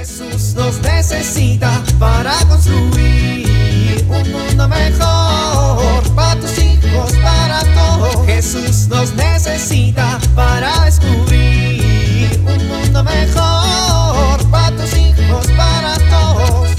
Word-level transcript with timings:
Jesús 0.00 0.54
nos 0.54 0.80
necesita 0.80 1.84
para 1.98 2.32
construir 2.48 4.02
un 4.08 4.32
mundo 4.32 4.66
mejor 4.66 6.14
para 6.16 6.40
tus 6.40 6.58
hijos, 6.58 7.12
para 7.22 7.60
todos. 7.74 8.24
Jesús 8.24 8.88
nos 8.88 9.14
necesita 9.14 10.18
para 10.34 10.86
descubrir 10.86 12.30
un 12.38 12.66
mundo 12.66 13.04
mejor 13.04 14.50
para 14.50 14.74
tus 14.74 14.96
hijos, 14.96 15.46
para 15.48 15.94
todos. 16.08 16.70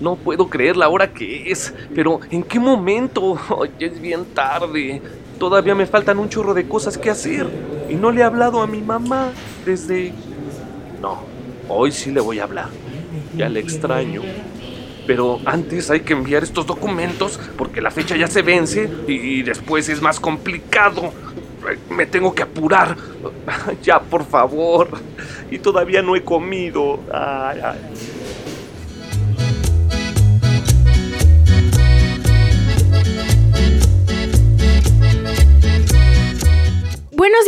No 0.00 0.16
puedo 0.16 0.50
creer 0.50 0.76
la 0.76 0.88
hora 0.88 1.12
que 1.12 1.52
es, 1.52 1.72
pero 1.94 2.18
¿en 2.32 2.42
qué 2.42 2.58
momento? 2.58 3.38
Ya 3.78 3.86
es 3.86 4.00
bien 4.00 4.24
tarde. 4.24 5.00
Todavía 5.38 5.76
me 5.76 5.86
faltan 5.86 6.18
un 6.18 6.28
chorro 6.28 6.52
de 6.52 6.66
cosas 6.66 6.98
que 6.98 7.10
hacer. 7.10 7.46
Y 7.88 7.94
no 7.94 8.10
le 8.10 8.20
he 8.20 8.24
hablado 8.24 8.62
a 8.62 8.66
mi 8.66 8.82
mamá 8.82 9.30
desde... 9.64 10.12
No, 11.00 11.22
hoy 11.68 11.92
sí 11.92 12.10
le 12.10 12.20
voy 12.20 12.38
a 12.40 12.44
hablar. 12.44 12.68
Ya 13.36 13.48
le 13.48 13.60
extraño. 13.60 14.22
Pero 15.06 15.40
antes 15.44 15.90
hay 15.90 16.00
que 16.00 16.14
enviar 16.14 16.42
estos 16.42 16.66
documentos 16.66 17.38
porque 17.56 17.80
la 17.80 17.90
fecha 17.90 18.16
ya 18.16 18.26
se 18.26 18.42
vence 18.42 18.90
y 19.06 19.42
después 19.42 19.88
es 19.88 20.02
más 20.02 20.18
complicado. 20.18 21.12
Me 21.90 22.06
tengo 22.06 22.34
que 22.34 22.42
apurar. 22.42 22.96
Ya, 23.82 24.00
por 24.00 24.24
favor. 24.24 24.88
Y 25.50 25.58
todavía 25.58 26.02
no 26.02 26.16
he 26.16 26.22
comido. 26.22 27.00
Ay, 27.12 27.60
ay. 27.62 27.78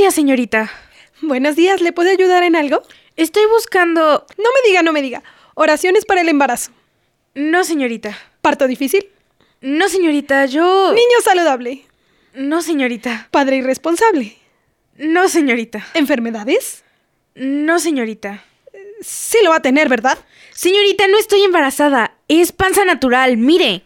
Días, 0.08 0.14
señorita. 0.14 0.70
Buenos 1.20 1.54
días, 1.54 1.82
¿le 1.82 1.92
puedo 1.92 2.10
ayudar 2.10 2.42
en 2.42 2.56
algo? 2.56 2.82
Estoy 3.16 3.42
buscando... 3.50 4.24
No 4.38 4.44
me 4.54 4.68
diga, 4.68 4.82
no 4.82 4.92
me 4.92 5.02
diga. 5.02 5.22
Oraciones 5.54 6.06
para 6.06 6.22
el 6.22 6.30
embarazo. 6.30 6.70
No, 7.34 7.62
señorita. 7.62 8.16
¿Parto 8.40 8.66
difícil? 8.66 9.10
No, 9.60 9.86
señorita, 9.90 10.46
yo... 10.46 10.92
Niño 10.94 11.20
saludable. 11.22 11.84
No, 12.32 12.62
señorita. 12.62 13.28
Padre 13.30 13.56
irresponsable. 13.56 14.38
No, 14.96 15.28
señorita. 15.28 15.86
¿Enfermedades? 15.92 16.84
No, 17.34 17.78
señorita. 17.78 18.44
Sí 19.02 19.36
lo 19.44 19.50
va 19.50 19.56
a 19.56 19.62
tener, 19.62 19.90
¿verdad? 19.90 20.18
Señorita, 20.54 21.06
no 21.08 21.18
estoy 21.18 21.42
embarazada. 21.42 22.14
Es 22.28 22.52
panza 22.52 22.86
natural, 22.86 23.36
mire. 23.36 23.82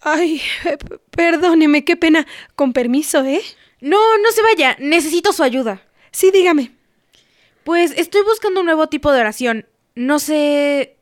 Ay, 0.00 0.42
eh, 0.64 0.78
perdóneme, 1.10 1.84
qué 1.84 1.96
pena. 1.96 2.26
Con 2.56 2.72
permiso, 2.72 3.24
¿eh? 3.24 3.42
No, 3.80 4.18
no 4.18 4.30
se 4.32 4.42
vaya. 4.42 4.76
Necesito 4.78 5.32
su 5.32 5.42
ayuda. 5.42 5.82
Sí, 6.10 6.30
dígame. 6.30 6.72
Pues 7.64 7.92
estoy 7.96 8.22
buscando 8.22 8.60
un 8.60 8.66
nuevo 8.66 8.88
tipo 8.88 9.12
de 9.12 9.20
oración. 9.20 9.66
No 9.94 10.18
sé... 10.18 10.96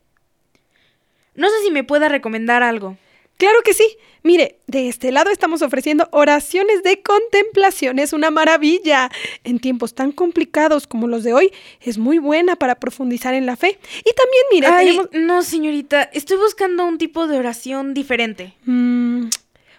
No 1.35 1.49
sé 1.49 1.55
si 1.65 1.71
me 1.71 1.85
pueda 1.85 2.09
recomendar 2.09 2.63
algo. 2.63 2.97
Claro 3.37 3.63
que 3.65 3.75
sí. 3.75 3.85
Mire, 4.23 4.61
de 4.67 4.89
este 4.89 5.13
lado 5.13 5.31
estamos 5.31 5.61
ofreciendo 5.61 6.09
oraciones 6.13 6.83
de 6.83 7.03
contemplación. 7.03 7.99
Es 7.99 8.13
una 8.13 8.31
maravilla. 8.31 9.11
En 9.43 9.59
tiempos 9.59 9.95
tan 9.95 10.13
complicados 10.13 10.87
como 10.87 11.09
los 11.09 11.25
de 11.25 11.35
hoy, 11.35 11.53
es 11.81 11.99
muy 11.99 12.19
buena 12.19 12.57
para 12.57 12.77
profundizar 12.77 13.35
en 13.35 13.45
la 13.45 13.57
fe. 13.57 13.79
Y 13.99 14.13
también, 14.15 14.45
mire, 14.53 14.67
Ay, 14.69 14.87
tenemos... 14.87 15.09
no, 15.13 15.43
señorita. 15.43 16.05
Estoy 16.05 16.39
buscando 16.39 16.87
un 16.87 16.97
tipo 16.97 17.27
de 17.27 17.37
oración 17.39 17.93
diferente. 17.93 18.55
Mm, 18.65 19.27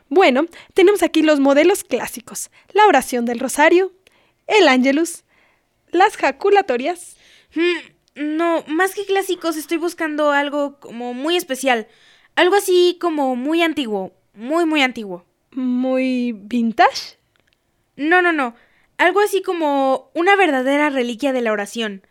bueno, 0.09 0.45
tenemos 0.73 1.03
aquí 1.03 1.22
los 1.22 1.39
modelos 1.39 1.84
clásicos. 1.84 2.52
La 2.73 2.86
oración 2.88 3.25
del 3.25 3.39
rosario, 3.39 3.92
el 4.47 4.67
ángelus, 4.67 5.23
las 5.92 6.17
jaculatorias. 6.17 7.17
Hmm, 7.56 7.95
no, 8.38 8.64
más 8.67 8.94
que 8.94 9.06
clásicos, 9.06 9.58
estoy 9.58 9.78
buscando 9.78 10.31
algo 10.31 10.80
como 10.80 11.14
muy 11.14 11.36
especial. 11.36 11.88
Algo 12.36 12.56
así 12.56 12.97
como 13.00 13.36
muy 13.36 13.62
antiguo. 13.62 14.13
Muy, 14.34 14.66
muy 14.66 14.81
antiguo. 14.81 15.25
Muy 15.52 16.34
vintage. 16.34 17.18
No, 17.96 18.22
no, 18.22 18.34
no. 18.34 18.56
Algo 18.97 19.22
así 19.22 19.41
como 19.41 20.12
una 20.13 20.35
verdadera 20.35 20.90
reliquia 20.90 21.34
de 21.34 21.41
la 21.41 21.52
oración. 21.52 22.06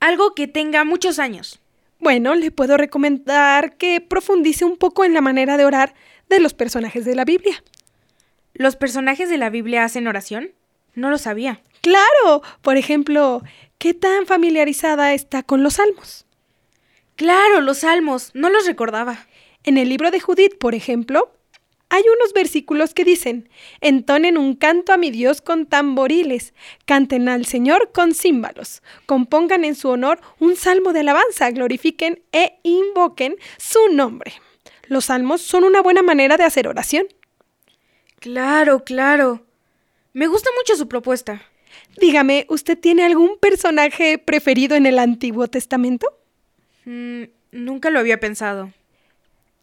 Algo 0.00 0.34
que 0.34 0.48
tenga 0.48 0.84
muchos 0.84 1.18
años. 1.18 1.60
Bueno, 2.00 2.34
le 2.34 2.50
puedo 2.50 2.78
recomendar 2.78 3.76
que 3.76 4.00
profundice 4.00 4.64
un 4.64 4.78
poco 4.78 5.04
en 5.04 5.12
la 5.12 5.20
manera 5.20 5.56
de 5.58 5.66
orar 5.66 5.94
de 6.30 6.40
los 6.40 6.54
personajes 6.54 7.04
de 7.04 7.14
la 7.14 7.26
Biblia. 7.26 7.62
¿Los 8.54 8.76
personajes 8.76 9.28
de 9.28 9.36
la 9.36 9.50
Biblia 9.50 9.84
hacen 9.84 10.08
oración? 10.08 10.52
No 10.94 11.10
lo 11.10 11.18
sabía. 11.18 11.60
Claro, 11.82 12.42
por 12.62 12.76
ejemplo, 12.76 13.42
¿qué 13.78 13.94
tan 13.94 14.26
familiarizada 14.26 15.12
está 15.12 15.42
con 15.42 15.62
los 15.62 15.74
salmos? 15.74 16.26
Claro, 17.16 17.60
los 17.60 17.78
salmos. 17.78 18.30
No 18.34 18.48
los 18.48 18.66
recordaba. 18.66 19.26
En 19.62 19.76
el 19.76 19.90
libro 19.90 20.10
de 20.10 20.20
Judith, 20.20 20.56
por 20.58 20.74
ejemplo, 20.74 21.30
hay 21.90 22.04
unos 22.16 22.32
versículos 22.32 22.94
que 22.94 23.04
dicen, 23.04 23.48
entonen 23.80 24.38
un 24.38 24.54
canto 24.54 24.92
a 24.92 24.96
mi 24.96 25.10
Dios 25.10 25.42
con 25.42 25.66
tamboriles, 25.66 26.54
canten 26.86 27.28
al 27.28 27.46
Señor 27.46 27.90
con 27.92 28.14
címbalos, 28.14 28.82
compongan 29.06 29.64
en 29.64 29.74
su 29.74 29.88
honor 29.88 30.20
un 30.38 30.54
salmo 30.56 30.92
de 30.92 31.00
alabanza, 31.00 31.50
glorifiquen 31.50 32.22
e 32.32 32.58
invoquen 32.62 33.36
su 33.58 33.80
nombre. 33.92 34.32
Los 34.86 35.06
salmos 35.06 35.42
son 35.42 35.64
una 35.64 35.82
buena 35.82 36.02
manera 36.02 36.36
de 36.36 36.44
hacer 36.44 36.68
oración. 36.68 37.06
Claro, 38.20 38.84
claro. 38.84 39.44
Me 40.12 40.28
gusta 40.28 40.50
mucho 40.56 40.76
su 40.76 40.88
propuesta. 40.88 41.42
Dígame, 42.00 42.46
¿usted 42.48 42.78
tiene 42.78 43.04
algún 43.04 43.38
personaje 43.38 44.18
preferido 44.18 44.76
en 44.76 44.86
el 44.86 44.98
Antiguo 44.98 45.48
Testamento? 45.48 46.06
Mm, 46.84 47.24
nunca 47.52 47.90
lo 47.90 47.98
había 47.98 48.20
pensado. 48.20 48.72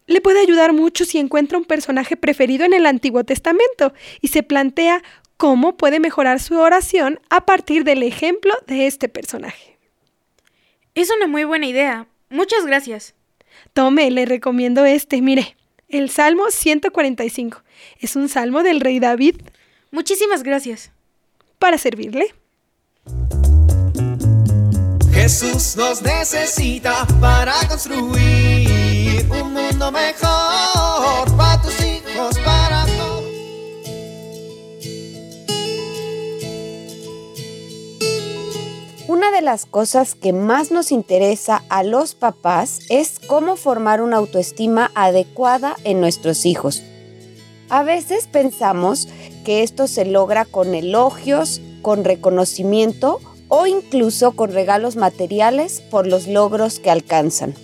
Le 0.08 0.20
puede 0.20 0.40
ayudar 0.40 0.72
mucho 0.72 1.04
si 1.04 1.18
encuentra 1.18 1.56
un 1.56 1.64
personaje 1.64 2.16
preferido 2.16 2.64
en 2.64 2.74
el 2.74 2.86
Antiguo 2.86 3.22
Testamento 3.22 3.92
y 4.20 4.28
se 4.28 4.42
plantea 4.42 5.04
cómo 5.36 5.76
puede 5.76 6.00
mejorar 6.00 6.40
su 6.40 6.58
oración 6.58 7.20
a 7.30 7.46
partir 7.46 7.84
del 7.84 8.02
ejemplo 8.02 8.52
de 8.66 8.88
este 8.88 9.08
personaje. 9.08 9.78
Es 10.96 11.10
una 11.16 11.28
muy 11.28 11.44
buena 11.44 11.66
idea. 11.66 12.08
Muchas 12.28 12.66
gracias. 12.66 13.14
Tome, 13.72 14.10
le 14.10 14.26
recomiendo 14.26 14.84
este, 14.84 15.22
mire, 15.22 15.56
el 15.88 16.10
Salmo 16.10 16.50
145. 16.50 17.62
Es 18.00 18.16
un 18.16 18.28
salmo 18.28 18.64
del 18.64 18.80
rey 18.80 18.98
David 18.98 19.36
Muchísimas 19.90 20.42
gracias. 20.42 20.90
para 21.58 21.78
servirle. 21.78 22.34
Jesús 25.12 25.76
nos 25.76 26.02
necesita 26.02 27.06
para 27.20 27.54
construir 27.68 28.67
mejor 29.78 31.36
para 31.36 31.62
tus 31.62 31.80
hijos, 31.80 32.38
para 32.44 32.84
todos. 32.84 33.24
Una 39.06 39.30
de 39.30 39.40
las 39.40 39.66
cosas 39.66 40.14
que 40.14 40.32
más 40.32 40.70
nos 40.72 40.90
interesa 40.90 41.62
a 41.68 41.84
los 41.84 42.14
papás 42.14 42.80
es 42.90 43.20
cómo 43.26 43.56
formar 43.56 44.02
una 44.02 44.16
autoestima 44.16 44.90
adecuada 44.94 45.76
en 45.84 46.00
nuestros 46.00 46.44
hijos. 46.44 46.82
A 47.70 47.82
veces 47.84 48.26
pensamos 48.26 49.08
que 49.44 49.62
esto 49.62 49.86
se 49.86 50.04
logra 50.04 50.44
con 50.44 50.74
elogios, 50.74 51.60
con 51.82 52.04
reconocimiento 52.04 53.20
o 53.46 53.66
incluso 53.66 54.32
con 54.32 54.52
regalos 54.52 54.96
materiales 54.96 55.80
por 55.80 56.06
los 56.06 56.26
logros 56.26 56.80
que 56.80 56.90
alcanzan. 56.90 57.54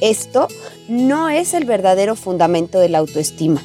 Esto 0.00 0.48
no 0.88 1.28
es 1.28 1.54
el 1.54 1.64
verdadero 1.64 2.14
fundamento 2.14 2.78
de 2.78 2.88
la 2.88 2.98
autoestima. 2.98 3.62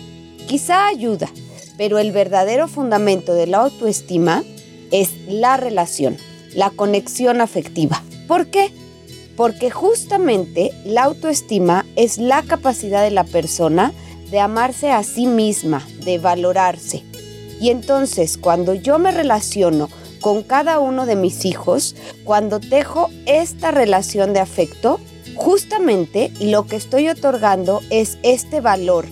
Quizá 0.47 0.87
ayuda, 0.87 1.29
pero 1.77 1.99
el 1.99 2.11
verdadero 2.11 2.67
fundamento 2.67 3.33
de 3.33 3.47
la 3.47 3.59
autoestima 3.59 4.43
es 4.91 5.11
la 5.27 5.57
relación, 5.57 6.17
la 6.55 6.69
conexión 6.69 7.41
afectiva. 7.41 8.03
¿Por 8.27 8.47
qué? 8.47 8.71
Porque 9.35 9.71
justamente 9.71 10.71
la 10.85 11.03
autoestima 11.03 11.85
es 11.95 12.17
la 12.17 12.43
capacidad 12.43 13.03
de 13.03 13.11
la 13.11 13.23
persona 13.23 13.93
de 14.29 14.39
amarse 14.39 14.91
a 14.91 15.03
sí 15.03 15.27
misma, 15.27 15.87
de 16.03 16.17
valorarse. 16.17 17.03
Y 17.59 17.69
entonces 17.69 18.37
cuando 18.37 18.73
yo 18.73 18.99
me 18.99 19.11
relaciono 19.11 19.89
con 20.21 20.41
cada 20.41 20.79
uno 20.79 21.05
de 21.05 21.15
mis 21.15 21.45
hijos, 21.45 21.95
cuando 22.23 22.59
tejo 22.59 23.09
esta 23.25 23.71
relación 23.71 24.33
de 24.33 24.39
afecto, 24.39 24.99
justamente 25.35 26.31
lo 26.39 26.65
que 26.65 26.75
estoy 26.75 27.09
otorgando 27.09 27.81
es 27.89 28.17
este 28.23 28.61
valor, 28.61 29.05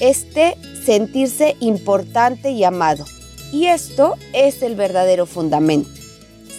este 0.00 0.56
sentirse 0.84 1.56
importante 1.60 2.50
y 2.50 2.64
amado. 2.64 3.04
Y 3.52 3.66
esto 3.66 4.16
es 4.32 4.62
el 4.62 4.74
verdadero 4.74 5.26
fundamento. 5.26 5.88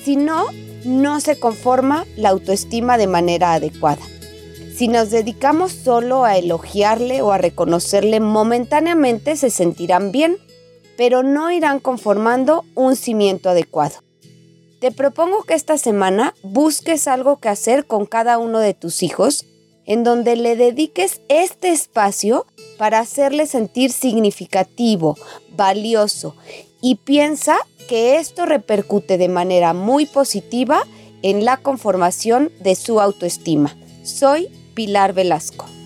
Si 0.03 0.15
no, 0.15 0.45
no 0.85 1.19
se 1.19 1.39
conforma 1.39 2.05
la 2.15 2.29
autoestima 2.29 2.97
de 2.97 3.07
manera 3.07 3.53
adecuada. 3.53 4.01
Si 4.75 4.87
nos 4.87 5.09
dedicamos 5.09 5.71
solo 5.71 6.23
a 6.23 6.37
elogiarle 6.37 7.21
o 7.21 7.31
a 7.31 7.37
reconocerle, 7.37 8.19
momentáneamente 8.19 9.35
se 9.35 9.49
sentirán 9.49 10.11
bien, 10.11 10.37
pero 10.97 11.23
no 11.23 11.51
irán 11.51 11.79
conformando 11.79 12.63
un 12.75 12.95
cimiento 12.95 13.49
adecuado. 13.49 14.06
Te 14.79 14.91
propongo 14.91 15.41
que 15.43 15.55
esta 15.55 15.77
semana 15.77 16.35
busques 16.43 17.07
algo 17.07 17.37
que 17.37 17.49
hacer 17.49 17.87
con 17.87 18.05
cada 18.05 18.37
uno 18.37 18.59
de 18.59 18.75
tus 18.75 19.01
hijos, 19.01 19.45
en 19.85 20.03
donde 20.03 20.35
le 20.35 20.55
dediques 20.55 21.21
este 21.29 21.69
espacio 21.69 22.45
para 22.77 22.99
hacerle 22.99 23.47
sentir 23.47 23.91
significativo, 23.91 25.17
valioso, 25.55 26.35
y 26.79 26.95
piensa 26.95 27.57
que 27.87 28.17
esto 28.17 28.45
repercute 28.45 29.17
de 29.17 29.29
manera 29.29 29.73
muy 29.73 30.05
positiva 30.05 30.83
en 31.23 31.43
la 31.43 31.57
conformación 31.57 32.51
de 32.59 32.75
su 32.75 33.01
autoestima. 33.01 33.75
Soy 34.03 34.49
Pilar 34.75 35.13
Velasco. 35.13 35.76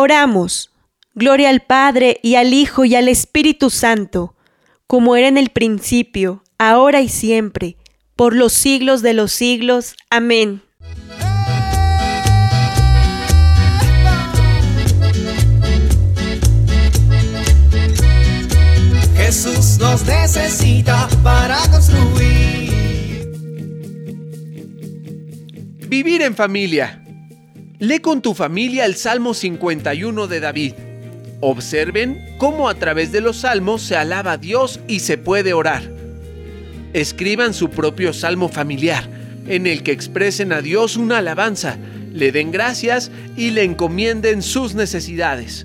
Oramos. 0.00 0.70
Gloria 1.14 1.48
al 1.48 1.58
Padre 1.58 2.20
y 2.22 2.36
al 2.36 2.54
Hijo 2.54 2.84
y 2.84 2.94
al 2.94 3.08
Espíritu 3.08 3.68
Santo, 3.68 4.36
como 4.86 5.16
era 5.16 5.26
en 5.26 5.36
el 5.36 5.48
principio, 5.48 6.44
ahora 6.56 7.00
y 7.00 7.08
siempre, 7.08 7.76
por 8.14 8.36
los 8.36 8.52
siglos 8.52 9.02
de 9.02 9.14
los 9.14 9.32
siglos. 9.32 9.96
Amén. 10.08 10.62
Jesús 19.16 19.78
nos 19.80 20.06
necesita 20.06 21.08
para 21.24 21.58
construir. 21.72 23.32
Vivir 25.88 26.22
en 26.22 26.36
familia. 26.36 27.02
Lee 27.80 28.00
con 28.00 28.22
tu 28.22 28.34
familia 28.34 28.86
el 28.86 28.96
Salmo 28.96 29.34
51 29.34 30.26
de 30.26 30.40
David. 30.40 30.72
Observen 31.40 32.34
cómo 32.36 32.68
a 32.68 32.74
través 32.74 33.12
de 33.12 33.20
los 33.20 33.38
salmos 33.42 33.82
se 33.82 33.94
alaba 33.94 34.32
a 34.32 34.36
Dios 34.36 34.80
y 34.88 34.98
se 34.98 35.16
puede 35.16 35.52
orar. 35.52 35.88
Escriban 36.92 37.54
su 37.54 37.70
propio 37.70 38.12
salmo 38.12 38.48
familiar, 38.48 39.08
en 39.46 39.68
el 39.68 39.84
que 39.84 39.92
expresen 39.92 40.52
a 40.52 40.60
Dios 40.60 40.96
una 40.96 41.18
alabanza, 41.18 41.78
le 42.12 42.32
den 42.32 42.50
gracias 42.50 43.12
y 43.36 43.50
le 43.50 43.62
encomienden 43.62 44.42
sus 44.42 44.74
necesidades. 44.74 45.64